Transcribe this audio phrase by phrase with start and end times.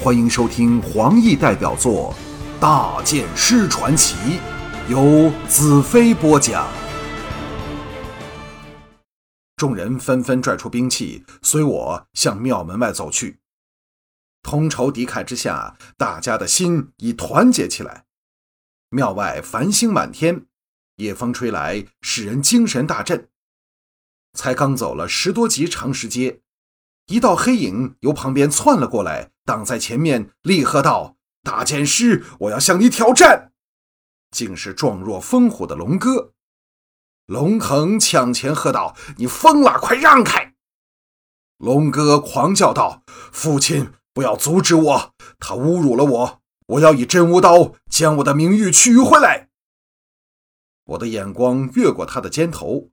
[0.00, 2.14] 欢迎收听黄奕代表作
[2.60, 4.14] 《大剑师传奇》，
[4.88, 6.68] 由子飞播讲。
[9.56, 13.40] 众人纷纷拽出兵器，随我向庙门外走去。
[14.40, 18.04] 同仇敌忾之下，大家的心已团结起来。
[18.90, 20.46] 庙外繁星满天，
[20.98, 23.28] 夜风吹来，使人精神大振。
[24.34, 26.42] 才刚走了十多级长石阶。
[27.08, 33.52] 一道黑影由旁边窜了过来，挡在前面，厉喝道：“大剑师，我要向你挑战！”
[34.30, 36.34] 竟是状若风虎的龙哥。
[37.24, 40.54] 龙腾抢前喝道：“你疯了，快让开！”
[41.56, 43.02] 龙哥狂叫道
[43.32, 45.14] ：“父亲，不要阻止我！
[45.38, 49.48] 他侮辱了我，我要以真无刀将我的名誉取回来。”
[50.84, 52.90] 我的眼光越过他的肩头，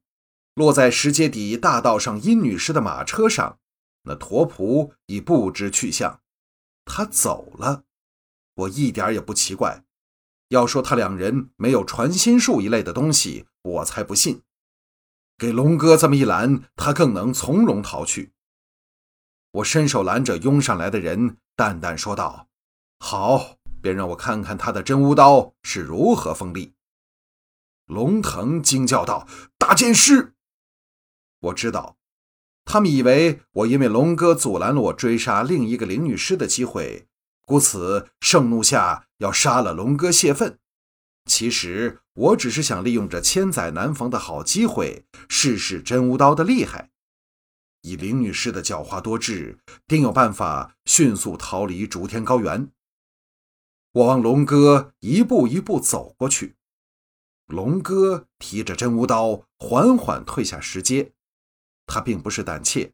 [0.53, 3.59] 落在石阶底大道上殷女士的马车上。
[4.05, 6.21] 那驼仆已不知去向，
[6.85, 7.83] 他走了，
[8.53, 9.83] 我一点也不奇怪。
[10.49, 14.43] 要说他两人没有传心术一类的东西，我才不信。
[15.37, 18.31] 给龙哥这么一拦，他更能从容逃去。
[19.51, 22.47] 我伸手拦着拥上来的人，淡淡说道
[22.99, 26.75] ：“好，便让我看看他的真无刀是如何锋利。”
[27.87, 30.35] 龙腾惊叫道：“大剑师！”
[31.41, 31.97] 我知道。
[32.65, 37.07] 他们以为我因为龙哥阻拦了我追杀另一个灵女尸的机会，
[37.41, 40.57] 故此盛怒下要杀了龙哥泄愤。
[41.25, 46.91] 其实我只是想利用这千载难逢的好机会，试试真无刀的厉害。
[47.81, 52.69] 以灵女士的狡猾多智，定有办法迅速逃离逐天高原。
[53.91, 56.55] 我望龙哥一步一步走过去，
[57.45, 61.13] 龙哥提着真无刀，缓缓退下石阶。
[61.85, 62.93] 他并不是胆怯，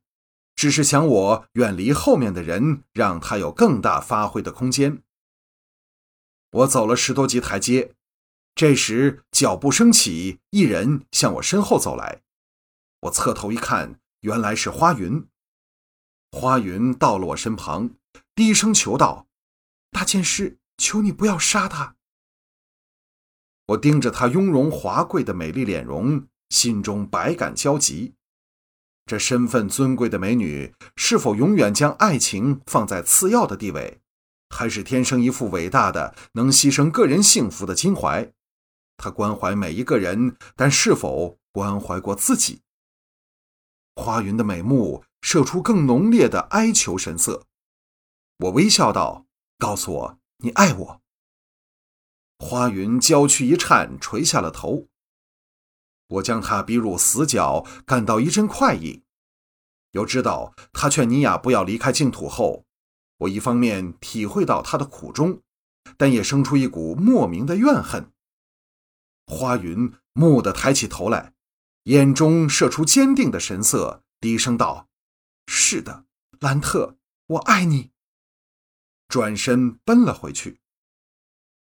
[0.55, 5.03] 只是想我远离后面的人，让他有更大发挥的空间。
[6.51, 7.93] 我走了十多级台阶，
[8.53, 12.21] 这时脚步声起，一人向我身后走来。
[13.01, 15.25] 我侧头一看，原来是花云。
[16.31, 17.91] 花云到了我身旁，
[18.35, 19.27] 低声求道
[19.91, 21.95] ：“大剑师，求你不要杀他。”
[23.67, 28.15] 我盯着她雍容华贵的美丽脸容，心中百感交集。
[29.05, 33.99] 这身份尊贵的美女，是否永远将爱情放在次要的地位，
[34.49, 38.31] 还是天生一副伟大的、能牺牲个人幸福的襟怀？
[38.97, 42.61] 她关怀每一个人，但是否关怀过自己？
[43.95, 47.43] 花云的美目射出更浓烈的哀求神色。
[48.37, 49.25] 我微笑道
[49.59, 51.01] ：“告诉我，你爱我。”
[52.39, 54.87] 花云娇躯一颤，垂下了头。
[56.11, 59.03] 我将他逼入死角，感到一阵快意。
[59.91, 62.65] 又知道他劝尼雅不要离开净土后，
[63.17, 65.41] 我一方面体会到他的苦衷，
[65.97, 68.11] 但也生出一股莫名的怨恨。
[69.27, 71.33] 花云蓦地抬起头来，
[71.83, 74.89] 眼中射出坚定的神色，低声道
[75.47, 76.05] ：“是的，
[76.39, 76.97] 兰特，
[77.27, 77.91] 我爱你。”
[79.07, 80.59] 转身奔了回去。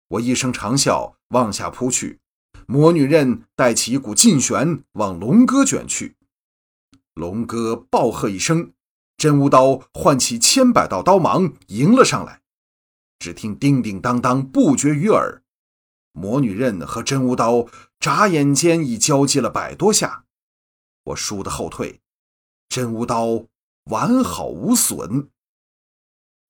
[0.09, 2.21] 我一声长啸，往下扑去。
[2.71, 6.15] 魔女刃带起一股劲旋，往龙哥卷去。
[7.15, 8.75] 龙哥暴喝一声，
[9.17, 12.43] 真无刀唤起千百道刀芒，迎了上来。
[13.19, 15.43] 只听叮叮当当，不绝于耳。
[16.13, 17.67] 魔女刃和真无刀
[17.99, 20.27] 眨眼间已交接了百多下，
[21.03, 22.01] 我倏地后退，
[22.69, 23.47] 真无刀
[23.87, 25.29] 完好无损。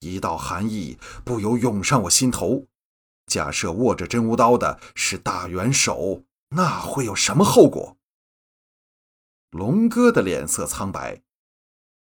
[0.01, 2.67] 一道寒意不由涌上我心头。
[3.31, 7.95] 假设握着真无刀的是大元首，那会有什么后果？
[9.51, 11.21] 龙哥的脸色苍白，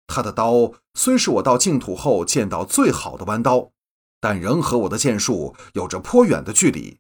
[0.08, 3.70] 他的刀虽是我到净土后见到最好的弯刀，
[4.20, 7.00] 但仍和我的剑术有着颇远的距离。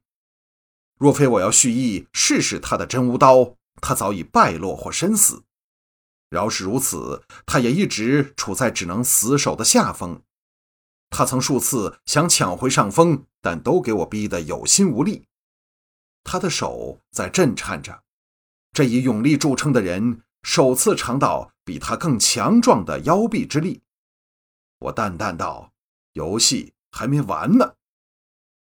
[1.00, 5.44] 若非我要蓄意试试他的真无刀，他早已败落或身死。
[6.30, 10.22] 饶是如此，他也一直处在只能死守的下风。
[11.16, 15.27] 他曾数次想抢回上风，但都给我逼得有心无力。
[16.24, 18.01] 他的手在震颤着，
[18.71, 23.83] 这以勇力著称的人首次尝到比他更强壮的腰臂之力。
[24.80, 25.71] 我淡淡道
[26.13, 27.75] ：“游戏还没完呢。”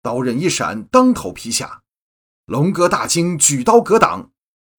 [0.01, 1.83] 刀刃一闪，当头劈下。
[2.47, 4.31] 龙哥大惊，举刀格挡。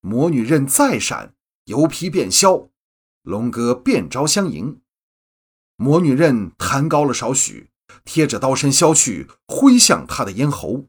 [0.02, 2.70] 魔女刃再闪，油劈便消。
[3.22, 4.82] 龙哥变招相迎。
[5.82, 7.70] 魔女刃弹高了少许，
[8.04, 10.88] 贴着刀身削去，挥向他的咽喉。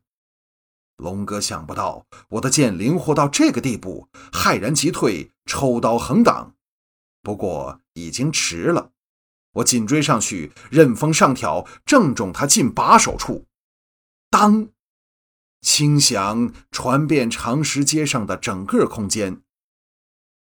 [0.97, 6.57] 龙哥想不到我的剑灵活到这个地步，骇然急退，抽刀横挡。
[7.23, 8.91] 不过已经迟了，
[9.53, 13.47] 我紧追上去，刃锋上挑，正中他近把手处。
[14.29, 14.71] 当，
[15.61, 19.41] 轻响传遍长石街上的整个空间。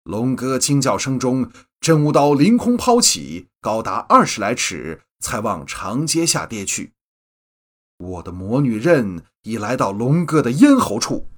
[0.02, 6.94] 龙哥惊叫声中，真无刀凌空抛起，高达二十来尺，才往长街下跌去。
[7.98, 11.28] 我的魔女刃已来到龙哥的咽喉处，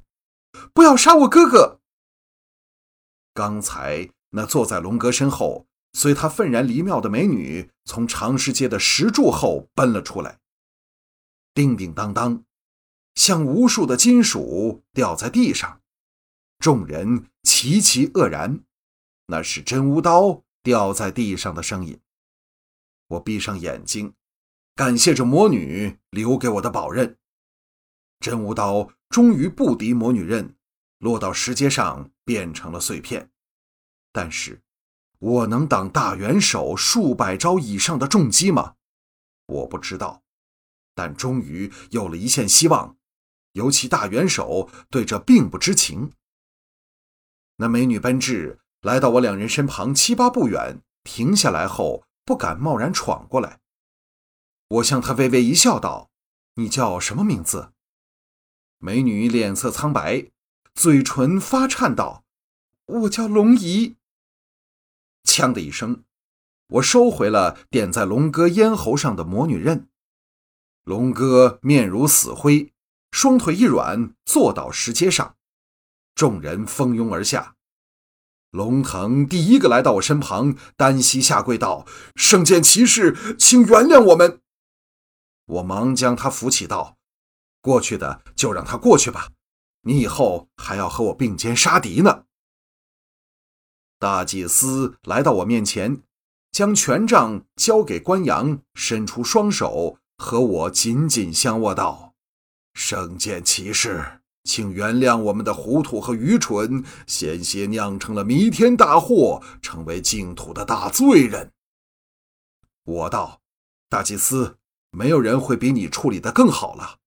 [0.72, 1.80] 不要杀我哥哥！
[3.34, 5.66] 刚才那坐在龙哥身后。
[5.94, 10.38] 随他愤然离庙的美女从长石街的石柱后奔了出来，
[11.52, 12.44] 叮叮当当，
[13.14, 15.82] 像无数的金属掉在地上。
[16.58, 18.60] 众人齐齐愕然，
[19.26, 22.00] 那是真无刀掉在地上的声音。
[23.12, 24.14] 我闭上眼睛，
[24.74, 27.18] 感谢着魔女留给我的宝刃。
[28.20, 30.56] 真武刀终于不敌魔女刃，
[30.98, 33.30] 落到石阶上变成了碎片。
[34.12, 34.62] 但是。
[35.18, 38.74] 我能挡大元首数百招以上的重击吗？
[39.46, 40.24] 我不知道，
[40.96, 42.96] 但终于有了一线希望。
[43.52, 46.10] 尤其大元首对这并不知情。
[47.54, 53.60] 那美女奔至，来到我两人身旁七八步远，停下来后不敢贸然闯过来。
[54.68, 56.10] 我向她微微一笑，道
[56.54, 57.72] ：“你叫什么名字？”
[58.78, 60.30] 美女脸色苍白，
[60.74, 62.24] 嘴唇发颤，道
[62.86, 63.96] ：“我叫龙姨。”
[65.24, 66.04] 锵的一声，
[66.66, 69.88] 我收回了点在龙哥咽喉上的魔女刃。
[70.84, 72.72] 龙哥面如死灰，
[73.12, 75.36] 双腿一软，坐倒石阶上。
[76.14, 77.56] 众人蜂拥而下。
[78.52, 84.42] 龙腾第一个来到我身旁，单膝下跪道：“圣剑骑士，请原谅我们。”
[85.46, 86.98] 我忙将他扶起，道
[87.62, 89.30] ：“过去的就让他过去吧，
[89.84, 92.24] 你以后还要和我并肩杀敌呢。”
[93.98, 96.02] 大祭司来到我面前，
[96.50, 102.12] 将权杖交给关阳，伸出双手和我紧紧相握，道
[102.74, 111.52] ：“圣剑骑士，请原谅我们的糊涂和愚蠢，险些酿成了弥天大祸，成为净土的大罪人。”
[112.84, 113.40] 我道
[113.88, 114.56] ：“大祭司，
[114.90, 116.98] 没有人会比你处理的更好了。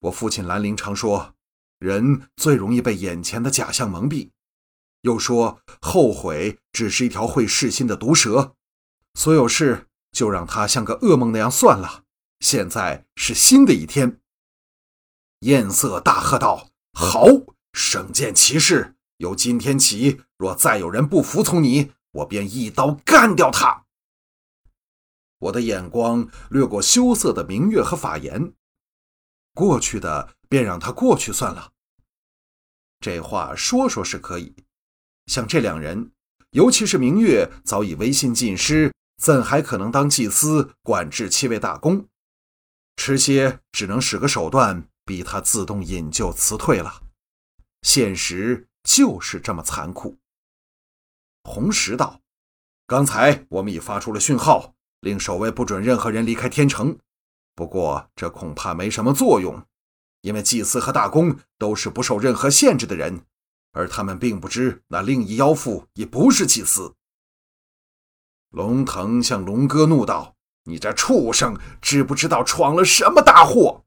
[0.00, 1.34] 我父亲兰陵常说，
[1.78, 4.30] 人最容易被眼前的假象蒙蔽。”
[5.02, 8.56] 又说后悔只是一条会噬心的毒蛇，
[9.14, 12.02] 所有事就让它像个噩梦那样算了。
[12.40, 14.18] 现在是新的一天。
[15.46, 17.24] 艳色大喝道：“好，
[17.72, 23.84] 圣剑骑士，由今天起，若再有人不服从你，我便一刀干掉他。”
[25.38, 28.54] 我的眼光掠过羞涩的明月和法言，
[29.54, 31.70] 过去的便让他过去算了。
[32.98, 34.52] 这话说说是可以。
[35.26, 36.10] 像这两人，
[36.50, 42.08] 尤其是明月，早已威信尽失，怎还可能当祭司管制七位大公？
[42.96, 47.02] 迟些只能使个手段，逼他自动引咎辞退了。
[47.80, 50.18] 现实就是这么残酷。
[51.44, 52.20] 红石道
[52.86, 56.98] ：“刚才我们已发出了讯号，令守卫不准任何人离开天城。
[57.54, 59.64] 不过这恐怕没什么作用，
[60.20, 63.24] 因为祭司和大公都是不受任何限制的人。”
[63.72, 66.94] 而他们并不知，那另一妖妇也不是祭司。
[68.48, 73.84] 龙腾向龙哥怒道：“你这畜生，知不知道闯了什么大祸？”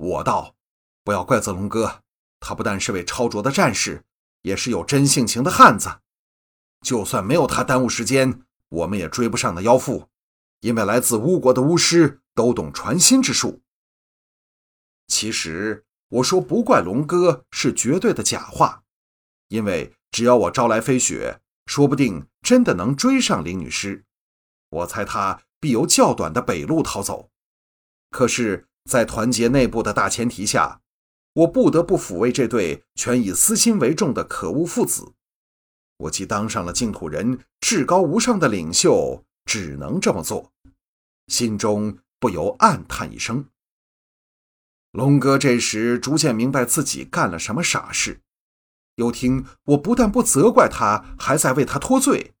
[0.00, 0.56] 我道
[1.04, 2.02] ：“不要怪责龙哥，
[2.40, 4.02] 他不但是位超卓的战士，
[4.42, 6.00] 也是有真性情的汉子。
[6.80, 10.08] 就算没有他耽误时间，我们也追不上那妖妇，
[10.60, 13.62] 因为来自巫国的巫师都懂传心之术。
[15.06, 18.82] 其实……”我说不怪龙哥是绝对的假话，
[19.46, 24.04] 因为只要我招来飞雪，说不定真的能追上林女尸。
[24.70, 27.30] 我猜他必由较短的北路逃走。
[28.10, 30.80] 可是，在团结内部的大前提下，
[31.34, 35.12] 我不得不抚慰这对全以私心为重的可恶父子。
[35.98, 40.50] 我既当上了净土人至高无上的领袖，只能这么做，
[41.26, 43.44] 心中不由暗叹一声。
[44.92, 48.22] 龙哥这时逐渐明白自己干了什么傻事，
[48.96, 52.32] 又听我不但不责怪他，还在为他脱罪，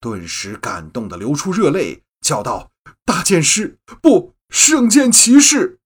[0.00, 2.70] 顿时感动的流出热泪，叫道
[3.04, 5.79] ：“大剑师，不，圣剑骑士！”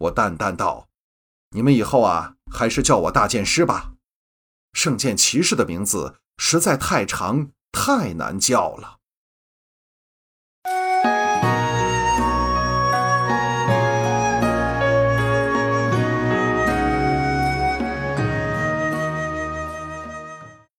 [0.00, 0.88] 我淡淡道
[1.52, 3.92] ：“你们以后啊，还是叫我大剑师吧。
[4.72, 8.99] 圣剑骑士的名字实在太长，太难叫了。”